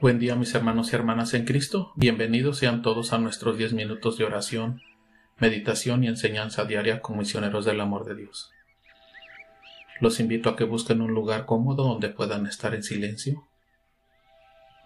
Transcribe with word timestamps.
Buen 0.00 0.20
día 0.20 0.36
mis 0.36 0.54
hermanos 0.54 0.92
y 0.92 0.94
hermanas 0.94 1.34
en 1.34 1.44
Cristo. 1.44 1.90
Bienvenidos 1.96 2.58
sean 2.58 2.82
todos 2.82 3.12
a 3.12 3.18
nuestros 3.18 3.58
10 3.58 3.72
minutos 3.72 4.16
de 4.16 4.22
oración, 4.22 4.80
meditación 5.38 6.04
y 6.04 6.06
enseñanza 6.06 6.64
diaria 6.64 7.00
con 7.00 7.18
misioneros 7.18 7.64
del 7.64 7.80
amor 7.80 8.04
de 8.04 8.14
Dios. 8.14 8.52
Los 10.00 10.20
invito 10.20 10.50
a 10.50 10.54
que 10.54 10.62
busquen 10.62 11.00
un 11.00 11.14
lugar 11.14 11.46
cómodo 11.46 11.82
donde 11.82 12.10
puedan 12.10 12.46
estar 12.46 12.76
en 12.76 12.84
silencio. 12.84 13.48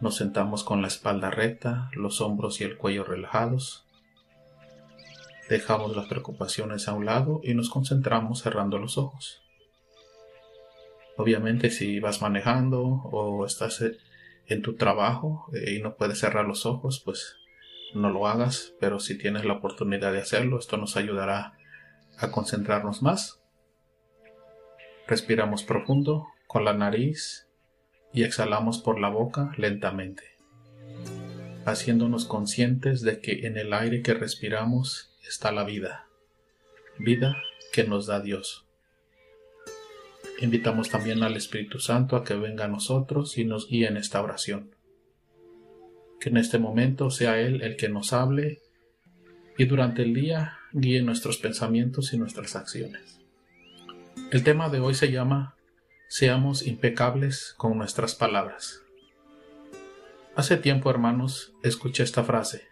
Nos 0.00 0.16
sentamos 0.16 0.64
con 0.64 0.80
la 0.80 0.88
espalda 0.88 1.30
recta, 1.30 1.90
los 1.92 2.22
hombros 2.22 2.62
y 2.62 2.64
el 2.64 2.78
cuello 2.78 3.04
relajados. 3.04 3.84
Dejamos 5.50 5.94
las 5.94 6.06
preocupaciones 6.06 6.88
a 6.88 6.94
un 6.94 7.04
lado 7.04 7.42
y 7.44 7.52
nos 7.52 7.68
concentramos 7.68 8.40
cerrando 8.40 8.78
los 8.78 8.96
ojos. 8.96 9.42
Obviamente 11.18 11.68
si 11.68 12.00
vas 12.00 12.22
manejando 12.22 12.80
o 12.80 13.44
estás 13.44 13.82
en 14.46 14.62
tu 14.62 14.76
trabajo 14.76 15.46
eh, 15.54 15.74
y 15.74 15.82
no 15.82 15.96
puedes 15.96 16.18
cerrar 16.18 16.46
los 16.46 16.66
ojos, 16.66 17.00
pues 17.04 17.36
no 17.94 18.10
lo 18.10 18.26
hagas, 18.26 18.74
pero 18.80 19.00
si 19.00 19.18
tienes 19.18 19.44
la 19.44 19.54
oportunidad 19.54 20.12
de 20.12 20.20
hacerlo, 20.20 20.58
esto 20.58 20.76
nos 20.76 20.96
ayudará 20.96 21.58
a 22.18 22.30
concentrarnos 22.30 23.02
más. 23.02 23.40
Respiramos 25.06 25.62
profundo 25.62 26.26
con 26.46 26.64
la 26.64 26.72
nariz 26.72 27.48
y 28.12 28.24
exhalamos 28.24 28.78
por 28.78 29.00
la 29.00 29.08
boca 29.08 29.52
lentamente, 29.56 30.22
haciéndonos 31.64 32.24
conscientes 32.24 33.02
de 33.02 33.20
que 33.20 33.46
en 33.46 33.56
el 33.56 33.72
aire 33.72 34.02
que 34.02 34.14
respiramos 34.14 35.18
está 35.26 35.52
la 35.52 35.64
vida, 35.64 36.06
vida 36.98 37.36
que 37.72 37.84
nos 37.84 38.06
da 38.06 38.20
Dios. 38.20 38.66
Invitamos 40.42 40.90
también 40.90 41.22
al 41.22 41.36
Espíritu 41.36 41.78
Santo 41.78 42.16
a 42.16 42.24
que 42.24 42.34
venga 42.34 42.64
a 42.64 42.68
nosotros 42.68 43.38
y 43.38 43.44
nos 43.44 43.68
guíe 43.68 43.86
en 43.86 43.96
esta 43.96 44.20
oración. 44.20 44.74
Que 46.18 46.30
en 46.30 46.36
este 46.36 46.58
momento 46.58 47.10
sea 47.10 47.38
Él 47.38 47.62
el 47.62 47.76
que 47.76 47.88
nos 47.88 48.12
hable 48.12 48.60
y 49.56 49.66
durante 49.66 50.02
el 50.02 50.14
día 50.14 50.58
guíe 50.72 51.00
nuestros 51.02 51.36
pensamientos 51.36 52.12
y 52.12 52.18
nuestras 52.18 52.56
acciones. 52.56 53.20
El 54.32 54.42
tema 54.42 54.68
de 54.68 54.80
hoy 54.80 54.94
se 54.94 55.12
llama 55.12 55.54
Seamos 56.08 56.66
impecables 56.66 57.54
con 57.56 57.78
nuestras 57.78 58.16
palabras. 58.16 58.82
Hace 60.34 60.56
tiempo, 60.56 60.90
hermanos, 60.90 61.52
escuché 61.62 62.02
esta 62.02 62.24
frase. 62.24 62.66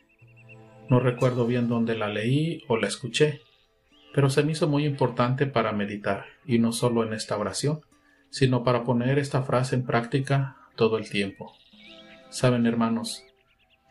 No 0.88 0.98
recuerdo 0.98 1.46
bien 1.46 1.68
dónde 1.68 1.96
la 1.96 2.08
leí 2.08 2.64
o 2.66 2.76
la 2.76 2.88
escuché, 2.88 3.42
pero 4.14 4.30
se 4.30 4.42
me 4.42 4.52
hizo 4.52 4.68
muy 4.68 4.84
importante 4.84 5.46
para 5.46 5.72
meditar, 5.72 6.24
y 6.44 6.58
no 6.58 6.72
solo 6.72 7.04
en 7.04 7.12
esta 7.12 7.36
oración, 7.36 7.80
sino 8.30 8.64
para 8.64 8.84
poner 8.84 9.18
esta 9.18 9.42
frase 9.42 9.76
en 9.76 9.84
práctica 9.84 10.56
todo 10.76 10.98
el 10.98 11.08
tiempo. 11.08 11.52
Saben, 12.30 12.66
hermanos, 12.66 13.24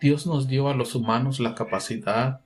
Dios 0.01 0.25
nos 0.25 0.47
dio 0.47 0.69
a 0.69 0.73
los 0.73 0.95
humanos 0.95 1.39
la 1.39 1.55
capacidad 1.55 2.41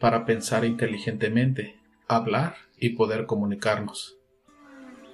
para 0.00 0.24
pensar 0.24 0.64
inteligentemente, 0.64 1.76
hablar 2.08 2.56
y 2.78 2.90
poder 2.90 3.26
comunicarnos. 3.26 4.16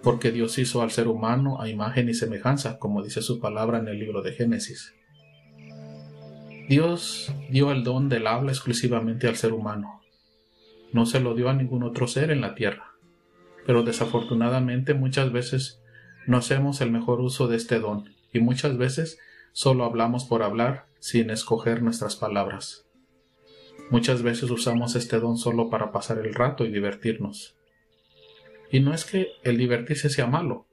Porque 0.02 0.30
Dios 0.30 0.58
hizo 0.58 0.82
al 0.82 0.90
ser 0.90 1.08
humano 1.08 1.60
a 1.60 1.68
imagen 1.68 2.08
y 2.08 2.14
semejanza, 2.14 2.78
como 2.78 3.02
dice 3.02 3.20
su 3.20 3.40
palabra 3.40 3.78
en 3.78 3.88
el 3.88 3.98
libro 3.98 4.22
de 4.22 4.32
Génesis. 4.32 4.94
Dios 6.68 7.32
dio 7.50 7.70
el 7.72 7.84
don 7.84 8.08
del 8.08 8.26
habla 8.26 8.52
exclusivamente 8.52 9.28
al 9.28 9.36
ser 9.36 9.52
humano, 9.52 10.00
no 10.92 11.06
se 11.06 11.20
lo 11.20 11.34
dio 11.34 11.48
a 11.48 11.54
ningún 11.54 11.82
otro 11.82 12.06
ser 12.06 12.30
en 12.30 12.40
la 12.40 12.54
tierra. 12.54 12.92
Pero 13.66 13.82
desafortunadamente 13.82 14.94
muchas 14.94 15.32
veces 15.32 15.82
no 16.26 16.36
hacemos 16.36 16.80
el 16.80 16.90
mejor 16.90 17.20
uso 17.20 17.48
de 17.48 17.56
este 17.56 17.78
don 17.78 18.10
y 18.32 18.40
muchas 18.40 18.76
veces 18.76 19.18
solo 19.52 19.84
hablamos 19.84 20.24
por 20.24 20.42
hablar 20.42 20.86
sin 20.98 21.30
escoger 21.30 21.82
nuestras 21.82 22.16
palabras. 22.16 22.86
Muchas 23.90 24.22
veces 24.22 24.50
usamos 24.50 24.96
este 24.96 25.20
don 25.20 25.38
solo 25.38 25.70
para 25.70 25.92
pasar 25.92 26.18
el 26.18 26.34
rato 26.34 26.64
y 26.64 26.72
divertirnos. 26.72 27.56
Y 28.70 28.80
no 28.80 28.92
es 28.92 29.04
que 29.04 29.28
el 29.44 29.56
divertirse 29.56 30.10
sea 30.10 30.26
malo, 30.26 30.66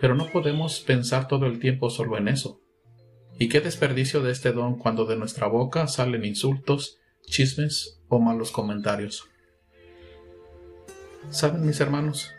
pero 0.00 0.14
no 0.14 0.26
podemos 0.32 0.80
pensar 0.80 1.28
todo 1.28 1.46
el 1.46 1.58
tiempo 1.58 1.90
solo 1.90 2.16
en 2.16 2.28
eso. 2.28 2.60
Y 3.38 3.48
qué 3.48 3.60
desperdicio 3.60 4.22
de 4.22 4.32
este 4.32 4.52
don 4.52 4.78
cuando 4.78 5.04
de 5.04 5.16
nuestra 5.16 5.46
boca 5.46 5.86
salen 5.86 6.24
insultos, 6.24 6.98
chismes 7.26 8.00
o 8.08 8.18
malos 8.18 8.50
comentarios. 8.50 9.28
Saben 11.30 11.66
mis 11.66 11.80
hermanos, 11.80 12.32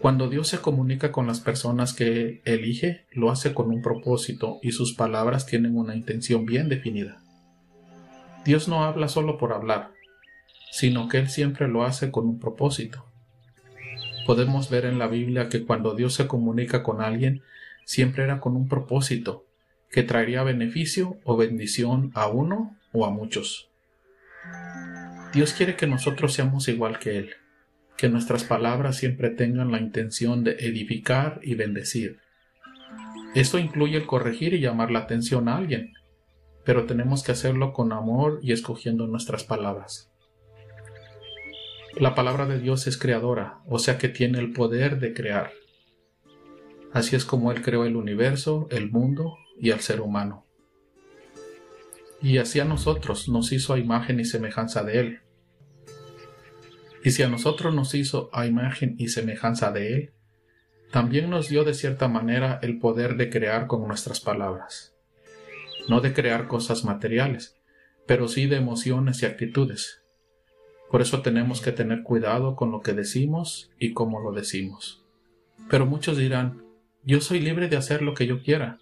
cuando 0.00 0.28
Dios 0.28 0.48
se 0.48 0.58
comunica 0.58 1.12
con 1.12 1.28
las 1.28 1.38
personas 1.38 1.92
que 1.92 2.42
elige, 2.44 3.06
lo 3.12 3.30
hace 3.30 3.54
con 3.54 3.68
un 3.70 3.82
propósito 3.82 4.58
y 4.60 4.72
sus 4.72 4.94
palabras 4.94 5.46
tienen 5.46 5.76
una 5.76 5.94
intención 5.94 6.44
bien 6.44 6.68
definida. 6.68 7.22
Dios 8.44 8.66
no 8.66 8.82
habla 8.82 9.06
solo 9.06 9.38
por 9.38 9.52
hablar, 9.52 9.92
sino 10.72 11.08
que 11.08 11.18
Él 11.18 11.28
siempre 11.28 11.68
lo 11.68 11.84
hace 11.84 12.10
con 12.10 12.26
un 12.26 12.40
propósito. 12.40 13.06
Podemos 14.26 14.70
ver 14.70 14.86
en 14.86 14.98
la 14.98 15.06
Biblia 15.06 15.48
que 15.48 15.64
cuando 15.64 15.94
Dios 15.94 16.14
se 16.14 16.26
comunica 16.26 16.82
con 16.82 17.00
alguien, 17.00 17.42
siempre 17.84 18.24
era 18.24 18.40
con 18.40 18.56
un 18.56 18.68
propósito, 18.68 19.44
que 19.90 20.02
traería 20.02 20.42
beneficio 20.42 21.18
o 21.22 21.36
bendición 21.36 22.10
a 22.14 22.26
uno 22.26 22.76
o 22.92 23.06
a 23.06 23.10
muchos. 23.10 23.68
Dios 25.32 25.52
quiere 25.52 25.76
que 25.76 25.86
nosotros 25.86 26.32
seamos 26.32 26.66
igual 26.66 26.98
que 26.98 27.18
Él 27.18 27.36
que 27.96 28.08
nuestras 28.08 28.44
palabras 28.44 28.96
siempre 28.96 29.30
tengan 29.30 29.70
la 29.70 29.80
intención 29.80 30.44
de 30.44 30.52
edificar 30.52 31.40
y 31.42 31.54
bendecir. 31.54 32.18
Esto 33.34 33.58
incluye 33.58 33.96
el 33.96 34.06
corregir 34.06 34.54
y 34.54 34.60
llamar 34.60 34.90
la 34.90 35.00
atención 35.00 35.48
a 35.48 35.56
alguien, 35.56 35.92
pero 36.64 36.86
tenemos 36.86 37.22
que 37.22 37.32
hacerlo 37.32 37.72
con 37.72 37.92
amor 37.92 38.40
y 38.42 38.52
escogiendo 38.52 39.06
nuestras 39.06 39.44
palabras. 39.44 40.10
La 41.98 42.14
palabra 42.14 42.46
de 42.46 42.58
Dios 42.58 42.86
es 42.86 42.96
creadora, 42.96 43.58
o 43.66 43.78
sea 43.78 43.98
que 43.98 44.08
tiene 44.08 44.38
el 44.38 44.52
poder 44.52 44.98
de 44.98 45.12
crear. 45.12 45.52
Así 46.92 47.16
es 47.16 47.24
como 47.24 47.52
Él 47.52 47.62
creó 47.62 47.84
el 47.84 47.96
universo, 47.96 48.66
el 48.70 48.90
mundo 48.90 49.36
y 49.58 49.70
al 49.70 49.80
ser 49.80 50.00
humano. 50.00 50.46
Y 52.20 52.38
así 52.38 52.60
a 52.60 52.64
nosotros 52.64 53.28
nos 53.28 53.52
hizo 53.52 53.72
a 53.74 53.78
imagen 53.78 54.20
y 54.20 54.24
semejanza 54.24 54.84
de 54.84 55.00
Él. 55.00 55.20
Y 57.04 57.10
si 57.10 57.22
a 57.22 57.28
nosotros 57.28 57.74
nos 57.74 57.94
hizo 57.94 58.30
a 58.32 58.46
imagen 58.46 58.94
y 58.98 59.08
semejanza 59.08 59.72
de 59.72 59.94
Él, 59.94 60.12
también 60.90 61.30
nos 61.30 61.48
dio 61.48 61.64
de 61.64 61.74
cierta 61.74 62.06
manera 62.06 62.60
el 62.62 62.78
poder 62.78 63.16
de 63.16 63.30
crear 63.30 63.66
con 63.66 63.86
nuestras 63.88 64.20
palabras. 64.20 64.94
No 65.88 66.00
de 66.00 66.12
crear 66.12 66.46
cosas 66.46 66.84
materiales, 66.84 67.56
pero 68.06 68.28
sí 68.28 68.46
de 68.46 68.56
emociones 68.56 69.22
y 69.22 69.26
actitudes. 69.26 70.02
Por 70.90 71.00
eso 71.00 71.22
tenemos 71.22 71.60
que 71.60 71.72
tener 71.72 72.02
cuidado 72.02 72.54
con 72.54 72.70
lo 72.70 72.82
que 72.82 72.92
decimos 72.92 73.70
y 73.78 73.94
cómo 73.94 74.20
lo 74.20 74.32
decimos. 74.32 75.02
Pero 75.70 75.86
muchos 75.86 76.18
dirán, 76.18 76.62
yo 77.02 77.20
soy 77.20 77.40
libre 77.40 77.68
de 77.68 77.76
hacer 77.76 78.02
lo 78.02 78.14
que 78.14 78.26
yo 78.26 78.42
quiera, 78.42 78.78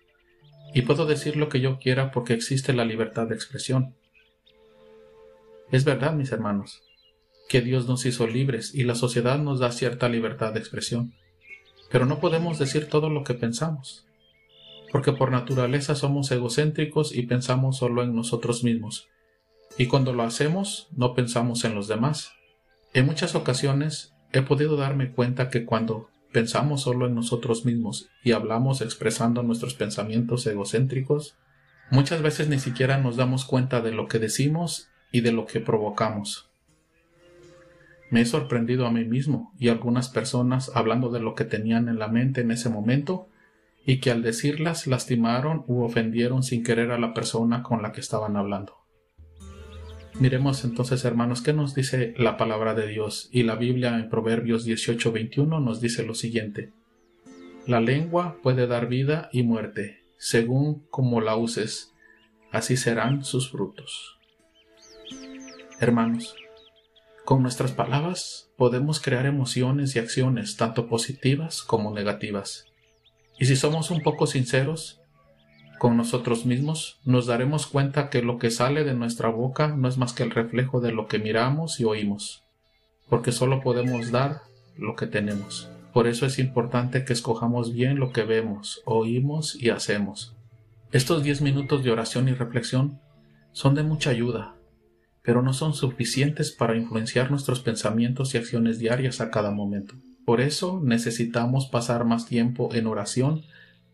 y 0.75 0.82
puedo 0.82 1.06
decir 1.06 1.36
lo 1.36 1.48
que 1.48 1.60
yo 1.60 1.78
quiera 1.78 2.10
porque 2.10 2.34
existe 2.34 2.72
la 2.72 2.84
libertad 2.84 3.26
de 3.26 3.34
expresión. 3.34 3.94
Es 5.70 5.84
verdad, 5.84 6.12
mis 6.12 6.32
hermanos, 6.32 6.82
que 7.50 7.62
Dios 7.62 7.88
nos 7.88 8.06
hizo 8.06 8.28
libres 8.28 8.72
y 8.77 8.84
la 8.84 8.94
sociedad 8.94 9.37
nos 9.37 9.59
da 9.59 9.72
cierta 9.72 10.09
libertad 10.09 10.53
de 10.53 10.61
expresión. 10.61 11.15
Pero 11.91 12.06
no 12.06 12.21
podemos 12.21 12.61
decir 12.61 12.88
todo 12.88 13.11
lo 13.11 13.25
que 13.25 13.34
pensamos, 13.34 14.06
porque 14.93 15.12
por 15.12 15.33
naturaleza 15.33 15.97
somos 15.97 16.31
egocéntricos 16.31 17.12
y 17.12 17.22
pensamos 17.22 17.78
solo 17.78 18.05
en 18.05 18.15
nosotros 18.15 18.62
mismos, 18.62 19.09
y 19.77 19.87
cuando 19.87 20.12
lo 20.12 20.22
hacemos 20.22 20.87
no 20.93 21.12
pensamos 21.15 21.65
en 21.65 21.75
los 21.75 21.89
demás. 21.89 22.31
En 22.94 23.06
muchas 23.06 23.34
ocasiones 23.34 24.15
he 24.33 24.43
podido 24.43 24.77
darme 24.77 25.10
cuenta 25.10 25.50
que 25.50 25.65
cuando 25.65 26.09
pensamos 26.33 26.83
solo 26.83 27.09
en 27.09 27.16
nosotros 27.16 27.65
mismos 27.65 28.10
y 28.22 28.31
hablamos 28.31 28.81
expresando 28.81 29.43
nuestros 29.43 29.75
pensamientos 29.75 30.47
egocéntricos, 30.47 31.34
muchas 31.91 32.22
veces 32.22 32.49
ni 32.49 32.60
siquiera 32.60 32.98
nos 32.98 33.16
damos 33.16 33.45
cuenta 33.45 33.80
de 33.80 33.91
lo 33.91 34.07
que 34.07 34.21
decimos 34.21 34.89
y 35.10 35.22
de 35.22 35.33
lo 35.33 35.47
que 35.47 35.59
provocamos. 35.59 36.49
Me 38.10 38.22
he 38.22 38.27
sorprendido 38.27 38.86
a 38.86 38.91
mí 38.91 39.04
mismo 39.04 39.53
y 39.59 39.68
algunas 39.68 40.09
personas 40.09 40.72
hablando 40.74 41.10
de 41.10 41.21
lo 41.21 41.34
que 41.34 41.45
tenían 41.45 41.89
en 41.89 41.98
la 41.98 42.09
mente 42.09 42.41
en 42.41 42.51
ese 42.51 42.68
momento 42.68 43.28
y 43.86 44.01
que 44.01 44.10
al 44.10 44.22
decirlas 44.22 44.86
lastimaron 44.86 45.65
u 45.66 45.83
ofendieron 45.83 46.42
sin 46.42 46.62
querer 46.62 46.91
a 46.91 46.98
la 46.98 47.15
persona 47.15 47.62
con 47.62 47.83
la 47.83 47.92
que 47.92 48.01
estaban 48.01 48.36
hablando. 48.36 48.80
Miremos 50.18 50.65
entonces, 50.65 51.04
hermanos, 51.04 51.41
qué 51.41 51.53
nos 51.53 51.74
dice 51.74 52.15
la 52.18 52.36
palabra 52.36 52.74
de 52.74 52.89
Dios 52.89 53.28
y 53.33 53.45
la 53.45 53.54
Biblia 53.54 53.97
en 53.97 54.10
Proverbios 54.10 54.66
18:21 54.66 55.60
nos 55.60 55.80
dice 55.80 56.03
lo 56.03 56.15
siguiente. 56.15 56.72
La 57.66 57.80
lengua 57.80 58.36
puede 58.42 58.66
dar 58.66 58.89
vida 58.89 59.30
y 59.33 59.45
muerte, 59.45 60.03
según 60.18 60.84
como 60.91 61.21
la 61.21 61.36
uses, 61.36 61.95
así 62.51 62.77
serán 62.77 63.24
sus 63.24 63.51
frutos. 63.51 64.18
Hermanos, 65.78 66.34
con 67.30 67.42
nuestras 67.42 67.71
palabras 67.71 68.50
podemos 68.56 68.98
crear 68.98 69.24
emociones 69.24 69.94
y 69.94 70.00
acciones 70.00 70.56
tanto 70.56 70.88
positivas 70.88 71.62
como 71.62 71.94
negativas. 71.94 72.65
Y 73.38 73.44
si 73.44 73.54
somos 73.54 73.92
un 73.92 74.00
poco 74.00 74.27
sinceros, 74.27 75.00
con 75.78 75.97
nosotros 75.97 76.44
mismos, 76.44 76.98
nos 77.04 77.27
daremos 77.27 77.68
cuenta 77.68 78.10
que 78.10 78.22
lo 78.22 78.38
que 78.38 78.50
sale 78.50 78.82
de 78.82 78.94
nuestra 78.94 79.28
boca 79.28 79.68
no 79.68 79.86
es 79.86 79.97
más 79.97 80.12
que 80.12 80.24
el 80.24 80.32
reflejo 80.32 80.80
de 80.80 80.91
lo 80.91 81.06
que 81.06 81.21
miramos 81.21 81.78
y 81.78 81.84
oímos, 81.84 82.42
porque 83.09 83.30
solo 83.30 83.60
podemos 83.60 84.10
dar 84.10 84.41
lo 84.76 84.97
que 84.97 85.06
tenemos. 85.06 85.71
Por 85.92 86.09
eso 86.09 86.26
es 86.26 86.41
importante 86.41 87.04
que 87.04 87.12
escojamos 87.12 87.72
bien 87.72 88.00
lo 88.00 88.10
que 88.10 88.24
vemos, 88.24 88.83
oímos 88.86 89.54
y 89.54 89.71
hacemos. 89.71 90.34
Estos 90.91 91.22
diez 91.22 91.42
minutos 91.42 91.84
de 91.84 91.92
oración 91.92 92.28
y 92.28 92.33
reflexión 92.33 93.00
son 93.53 93.76
de 93.76 93.84
mucha 93.84 94.10
ayuda, 94.10 94.56
pero 95.22 95.43
no 95.43 95.53
son 95.53 95.75
suficientes 95.75 96.53
para 96.53 96.77
influenciar 96.77 97.31
nuestros 97.31 97.61
pensamientos 97.61 98.34
y 98.34 98.39
acciones 98.39 98.78
diarias 98.78 99.21
a 99.21 99.31
cada 99.31 99.51
momento. 99.51 99.95
Por 100.25 100.41
eso 100.41 100.81
necesitamos 100.83 101.67
pasar 101.67 102.05
más 102.05 102.27
tiempo 102.27 102.75
en 102.75 102.87
oración 102.87 103.43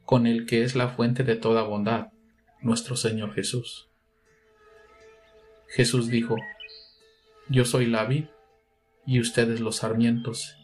con 0.05 0.26
el 0.26 0.46
que 0.46 0.62
es 0.62 0.76
la 0.76 0.88
fuente 0.88 1.25
de 1.25 1.37
toda 1.37 1.62
bondad, 1.62 2.08
nuestro 2.61 2.96
Señor 2.96 3.34
Jesús. 3.34 3.88
Jesús 5.69 6.08
dijo, 6.08 6.37
Yo 7.49 7.64
soy 7.64 7.87
la 7.87 8.05
vid 8.05 8.26
y 9.05 9.20
ustedes 9.20 9.61
los 9.61 9.76
sarmientos. 9.76 10.56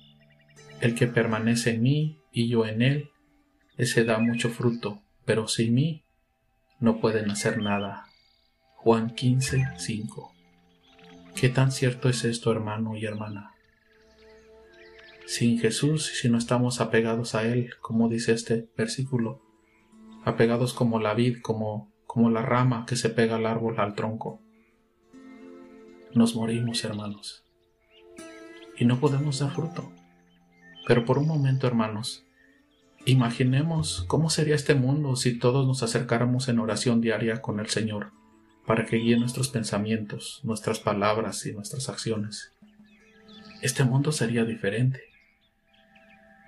El 0.81 0.94
que 0.94 1.06
permanece 1.06 1.70
en 1.70 1.82
mí 1.82 2.19
y 2.32 2.49
yo 2.49 2.67
en 2.67 2.82
él, 2.82 3.11
ese 3.76 4.05
da 4.05 4.19
mucho 4.19 4.49
fruto, 4.49 5.03
pero 5.25 5.49
sin 5.49 5.75
mí 5.75 6.05
no 6.81 7.00
pueden 7.00 7.31
hacer 7.31 7.59
nada. 7.59 8.06
Juan 8.76 9.14
15, 9.14 9.69
5. 9.76 10.32
¿Qué 11.34 11.49
tan 11.49 11.73
cierto 11.73 12.08
es 12.08 12.25
esto, 12.25 12.52
hermano 12.52 12.96
y 12.96 13.05
hermana? 13.05 13.52
sin 15.32 15.58
Jesús, 15.58 16.12
si 16.20 16.29
no 16.29 16.37
estamos 16.37 16.82
apegados 16.82 17.34
a 17.34 17.44
Él, 17.44 17.70
como 17.81 18.11
dice 18.11 18.32
este 18.32 18.69
versículo, 18.76 19.40
apegados 20.25 20.75
como 20.75 21.00
la 21.00 21.14
vid, 21.14 21.38
como, 21.40 21.90
como 22.06 22.29
la 22.29 22.43
rama 22.43 22.84
que 22.87 22.96
se 22.96 23.08
pega 23.08 23.37
al 23.37 23.46
árbol, 23.46 23.81
al 23.81 23.94
tronco. 23.94 24.43
Nos 26.14 26.37
morimos, 26.37 26.84
hermanos, 26.84 27.46
y 28.76 28.85
no 28.85 29.00
podemos 29.00 29.38
dar 29.38 29.52
fruto. 29.52 29.90
Pero 30.87 31.06
por 31.06 31.17
un 31.17 31.28
momento, 31.28 31.67
hermanos, 31.67 32.26
imaginemos 33.06 34.05
cómo 34.08 34.28
sería 34.28 34.55
este 34.55 34.75
mundo 34.75 35.17
si 35.17 35.38
todos 35.38 35.67
nos 35.67 35.82
acercáramos 35.82 36.49
en 36.49 36.58
oración 36.58 37.00
diaria 37.00 37.40
con 37.40 37.58
el 37.58 37.69
Señor, 37.69 38.12
para 38.67 38.87
que 38.87 38.97
guíe 38.97 39.17
nuestros 39.17 39.49
pensamientos, 39.49 40.41
nuestras 40.44 40.79
palabras 40.79 41.44
y 41.47 41.53
nuestras 41.53 41.88
acciones. 41.88 42.53
Este 43.61 43.85
mundo 43.85 44.12
sería 44.12 44.44
diferente. 44.44 45.03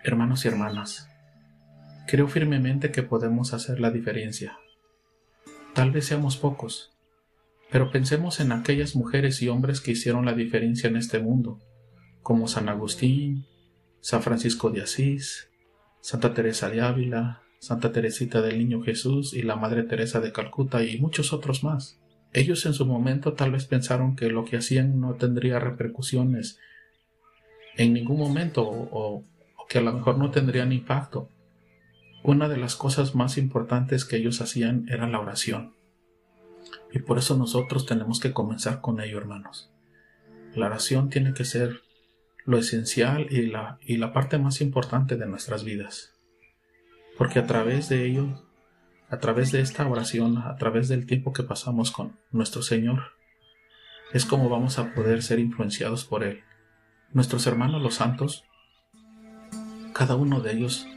Hermanos 0.02 0.44
y 0.44 0.48
hermanas, 0.48 1.08
creo 2.06 2.28
firmemente 2.28 2.90
que 2.90 3.02
podemos 3.02 3.54
hacer 3.54 3.80
la 3.80 3.90
diferencia. 3.90 4.58
Tal 5.74 5.90
vez 5.90 6.06
seamos 6.06 6.36
pocos, 6.36 6.92
pero 7.70 7.90
pensemos 7.90 8.38
en 8.40 8.52
aquellas 8.52 8.94
mujeres 8.94 9.42
y 9.42 9.48
hombres 9.48 9.80
que 9.80 9.92
hicieron 9.92 10.24
la 10.24 10.34
diferencia 10.34 10.88
en 10.88 10.96
este 10.96 11.18
mundo, 11.18 11.60
como 12.22 12.46
San 12.46 12.68
Agustín, 12.68 13.46
San 14.00 14.22
Francisco 14.22 14.70
de 14.70 14.82
Asís, 14.82 15.48
Santa 16.00 16.34
Teresa 16.34 16.68
de 16.68 16.82
Ávila, 16.82 17.42
Santa 17.58 17.90
Teresita 17.90 18.42
del 18.42 18.58
Niño 18.58 18.82
Jesús 18.82 19.32
y 19.32 19.42
la 19.42 19.56
Madre 19.56 19.84
Teresa 19.84 20.20
de 20.20 20.32
Calcuta 20.32 20.84
y 20.84 20.98
muchos 20.98 21.32
otros 21.32 21.64
más. 21.64 21.98
Ellos 22.34 22.66
en 22.66 22.74
su 22.74 22.84
momento 22.84 23.34
tal 23.34 23.52
vez 23.52 23.64
pensaron 23.64 24.16
que 24.16 24.28
lo 24.28 24.44
que 24.44 24.56
hacían 24.56 25.00
no 25.00 25.14
tendría 25.14 25.60
repercusiones 25.60 26.58
en 27.76 27.92
ningún 27.92 28.18
momento 28.18 28.64
o, 28.66 29.24
que 29.68 29.78
a 29.78 29.80
lo 29.80 29.92
mejor 29.92 30.18
no 30.18 30.32
tendrían 30.32 30.72
impacto. 30.72 31.28
Una 32.24 32.48
de 32.48 32.56
las 32.56 32.74
cosas 32.74 33.14
más 33.14 33.38
importantes 33.38 34.04
que 34.04 34.16
ellos 34.16 34.40
hacían 34.40 34.86
era 34.88 35.08
la 35.08 35.20
oración. 35.20 35.74
Y 36.92 36.98
por 36.98 37.18
eso 37.18 37.36
nosotros 37.36 37.86
tenemos 37.86 38.18
que 38.18 38.32
comenzar 38.32 38.80
con 38.80 39.00
ello, 39.00 39.18
hermanos. 39.18 39.70
La 40.56 40.66
oración 40.66 41.10
tiene 41.10 41.34
que 41.34 41.44
ser 41.44 41.82
lo 42.44 42.58
esencial 42.58 43.28
y 43.30 43.46
la, 43.46 43.78
y 43.80 43.96
la 43.96 44.12
parte 44.12 44.38
más 44.38 44.60
importante 44.60 45.16
de 45.16 45.26
nuestras 45.26 45.62
vidas. 45.62 46.14
Porque 47.16 47.38
a 47.38 47.46
través 47.46 47.88
de 47.88 48.04
ello, 48.06 48.42
a 49.10 49.18
través 49.18 49.52
de 49.52 49.60
esta 49.60 49.86
oración, 49.86 50.38
a 50.38 50.56
través 50.56 50.88
del 50.88 51.06
tiempo 51.06 51.32
que 51.32 51.42
pasamos 51.42 51.90
con 51.90 52.18
nuestro 52.30 52.62
Señor, 52.62 53.12
es 54.12 54.24
como 54.24 54.48
vamos 54.48 54.78
a 54.78 54.94
poder 54.94 55.22
ser 55.22 55.38
influenciados 55.38 56.04
por 56.04 56.24
Él. 56.24 56.42
Nuestros 57.12 57.46
hermanos 57.46 57.82
los 57.82 57.96
santos 57.96 58.44
cada 59.94 60.16
uno 60.16 60.40
de 60.40 60.52
ellos 60.52 60.88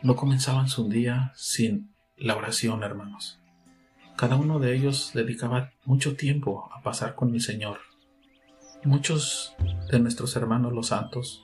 no 0.00 0.14
comenzaban 0.14 0.68
su 0.68 0.88
día 0.88 1.32
sin 1.34 1.92
la 2.16 2.36
oración, 2.36 2.84
hermanos. 2.84 3.40
Cada 4.16 4.36
uno 4.36 4.60
de 4.60 4.76
ellos 4.76 5.10
dedicaba 5.12 5.72
mucho 5.84 6.14
tiempo 6.14 6.70
a 6.72 6.82
pasar 6.82 7.16
con 7.16 7.34
el 7.34 7.40
Señor. 7.40 7.78
Muchos 8.84 9.56
de 9.90 9.98
nuestros 9.98 10.36
hermanos 10.36 10.72
los 10.72 10.86
santos 10.88 11.42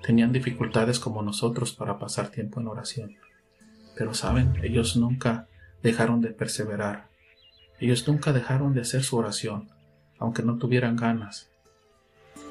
tenían 0.00 0.32
dificultades 0.32 1.00
como 1.00 1.22
nosotros 1.22 1.72
para 1.74 1.98
pasar 1.98 2.28
tiempo 2.28 2.60
en 2.60 2.68
oración. 2.68 3.16
Pero 3.96 4.14
saben, 4.14 4.54
ellos 4.62 4.96
nunca 4.96 5.48
dejaron 5.82 6.20
de 6.20 6.30
perseverar. 6.30 7.08
Ellos 7.78 8.06
nunca 8.06 8.32
dejaron 8.32 8.74
de 8.74 8.82
hacer 8.82 9.02
su 9.02 9.16
oración, 9.16 9.68
aunque 10.18 10.42
no 10.42 10.58
tuvieran 10.58 10.96
ganas, 10.96 11.50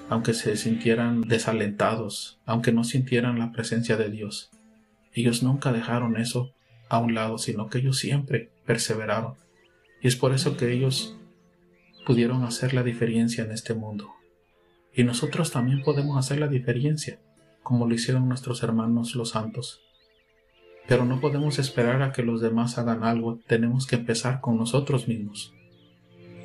aunque 0.09 0.33
se 0.33 0.57
sintieran 0.57 1.21
desalentados, 1.21 2.39
aunque 2.45 2.73
no 2.73 2.83
sintieran 2.83 3.39
la 3.39 3.51
presencia 3.51 3.95
de 3.95 4.09
Dios. 4.09 4.51
Ellos 5.13 5.41
nunca 5.41 5.71
dejaron 5.71 6.17
eso 6.17 6.53
a 6.89 6.99
un 6.99 7.13
lado, 7.13 7.37
sino 7.37 7.67
que 7.67 7.77
ellos 7.77 7.97
siempre 7.97 8.51
perseveraron. 8.65 9.35
Y 10.01 10.07
es 10.07 10.15
por 10.15 10.33
eso 10.33 10.57
que 10.57 10.71
ellos 10.73 11.17
pudieron 12.05 12.43
hacer 12.43 12.73
la 12.73 12.83
diferencia 12.83 13.43
en 13.43 13.51
este 13.51 13.73
mundo. 13.73 14.09
Y 14.93 15.03
nosotros 15.03 15.51
también 15.51 15.83
podemos 15.83 16.17
hacer 16.17 16.39
la 16.39 16.47
diferencia, 16.47 17.19
como 17.63 17.87
lo 17.87 17.93
hicieron 17.93 18.27
nuestros 18.27 18.63
hermanos 18.63 19.15
los 19.15 19.29
santos. 19.29 19.81
Pero 20.91 21.05
no 21.05 21.21
podemos 21.21 21.57
esperar 21.57 22.01
a 22.01 22.11
que 22.11 22.21
los 22.21 22.41
demás 22.41 22.77
hagan 22.77 23.05
algo, 23.05 23.39
tenemos 23.47 23.87
que 23.87 23.95
empezar 23.95 24.41
con 24.41 24.57
nosotros 24.57 25.07
mismos 25.07 25.53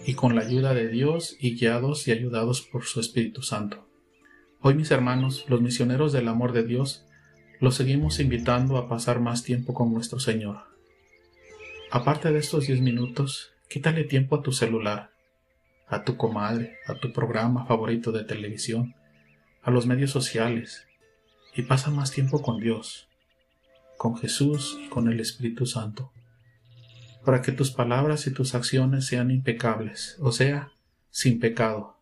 y 0.07 0.15
con 0.15 0.37
la 0.37 0.43
ayuda 0.43 0.73
de 0.73 0.87
Dios 0.87 1.37
y 1.41 1.57
guiados 1.57 2.07
y 2.07 2.13
ayudados 2.13 2.63
por 2.63 2.85
su 2.85 3.01
Espíritu 3.01 3.43
Santo. 3.43 3.89
Hoy 4.61 4.75
mis 4.75 4.93
hermanos, 4.93 5.47
los 5.49 5.63
misioneros 5.63 6.13
del 6.13 6.29
amor 6.29 6.53
de 6.53 6.63
Dios, 6.63 7.05
los 7.59 7.75
seguimos 7.75 8.21
invitando 8.21 8.77
a 8.77 8.89
pasar 8.89 9.19
más 9.19 9.43
tiempo 9.43 9.75
con 9.75 9.93
nuestro 9.93 10.21
Señor. 10.21 10.59
Aparte 11.91 12.31
de 12.31 12.39
estos 12.39 12.69
diez 12.69 12.81
minutos, 12.81 13.51
quítale 13.69 14.05
tiempo 14.05 14.37
a 14.37 14.43
tu 14.43 14.53
celular, 14.53 15.11
a 15.89 16.05
tu 16.05 16.17
comadre, 16.17 16.77
a 16.87 16.95
tu 16.95 17.13
programa 17.13 17.67
favorito 17.67 18.13
de 18.13 18.23
televisión, 18.23 18.95
a 19.65 19.73
los 19.73 19.89
medios 19.89 20.13
sociales, 20.13 20.87
y 21.57 21.63
pasa 21.63 21.91
más 21.91 22.13
tiempo 22.13 22.43
con 22.43 22.61
Dios, 22.61 23.09
con 23.97 24.17
Jesús 24.17 24.79
y 24.85 24.89
con 24.89 25.11
el 25.11 25.21
Espíritu 25.21 25.67
Santo 25.67 26.13
para 27.27 27.43
que 27.43 27.51
tus 27.51 27.73
palabras 27.73 28.29
y 28.29 28.31
tus 28.31 28.55
acciones 28.55 29.05
sean 29.05 29.33
impecables, 29.33 30.17
o 30.21 30.31
sea, 30.31 30.71
sin 31.11 31.41
pecado. 31.41 31.99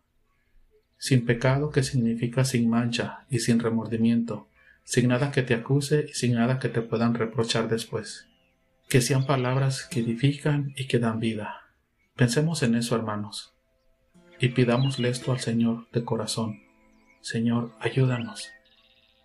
Sin 0.99 1.25
pecado 1.25 1.71
que 1.71 1.81
significa 1.81 2.45
sin 2.45 2.69
mancha 2.69 3.25
y 3.27 3.39
sin 3.39 3.59
remordimiento, 3.59 4.47
sin 4.83 5.07
nada 5.07 5.31
que 5.31 5.41
te 5.41 5.55
acuse 5.55 6.05
y 6.07 6.13
sin 6.13 6.35
nada 6.35 6.59
que 6.59 6.69
te 6.69 6.83
puedan 6.83 7.15
reprochar 7.15 7.67
después. 7.67 8.27
Que 8.87 9.01
sean 9.01 9.25
palabras 9.25 9.87
que 9.89 10.01
edifican 10.01 10.73
y 10.77 10.85
que 10.85 10.99
dan 10.99 11.19
vida. 11.19 11.71
Pensemos 12.15 12.61
en 12.61 12.75
eso, 12.75 12.95
hermanos, 12.95 13.55
y 14.39 14.49
pidámosle 14.49 15.09
esto 15.09 15.31
al 15.31 15.39
Señor 15.39 15.89
de 15.91 16.03
corazón. 16.03 16.61
Señor, 17.21 17.71
ayúdanos, 17.79 18.51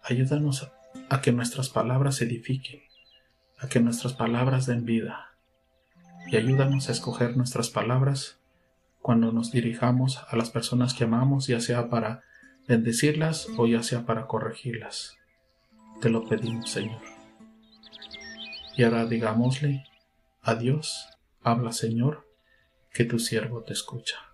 ayúdanos 0.02 0.62
a 1.10 1.20
que 1.20 1.32
nuestras 1.32 1.68
palabras 1.68 2.22
edifiquen, 2.22 2.80
a 3.58 3.68
que 3.68 3.80
nuestras 3.80 4.14
palabras 4.14 4.66
den 4.66 4.84
vida 4.84 5.30
y 6.28 6.36
ayúdanos 6.36 6.88
a 6.88 6.92
escoger 6.92 7.36
nuestras 7.36 7.68
palabras 7.68 8.38
cuando 9.02 9.32
nos 9.32 9.50
dirijamos 9.50 10.22
a 10.28 10.36
las 10.36 10.50
personas 10.50 10.94
que 10.94 11.04
amamos, 11.04 11.48
ya 11.48 11.60
sea 11.60 11.90
para 11.90 12.22
bendecirlas 12.68 13.48
o 13.58 13.66
ya 13.66 13.82
sea 13.82 14.06
para 14.06 14.26
corregirlas. 14.26 15.16
Te 16.00 16.10
lo 16.10 16.28
pedimos, 16.28 16.70
Señor. 16.70 17.00
Y 18.76 18.84
ahora 18.84 19.04
digámosle, 19.06 19.84
adiós, 20.42 21.08
habla 21.42 21.72
Señor, 21.72 22.28
que 22.92 23.04
tu 23.04 23.18
siervo 23.18 23.64
te 23.64 23.72
escucha. 23.72 24.29